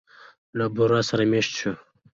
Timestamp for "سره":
1.09-1.23